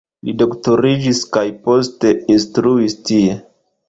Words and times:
Li 0.27 0.33
doktoriĝis 0.41 1.19
kaj 1.37 1.43
poste 1.67 2.13
instruis 2.37 2.97
tie. 3.11 3.37